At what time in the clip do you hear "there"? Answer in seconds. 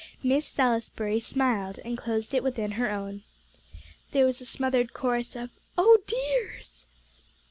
4.13-4.25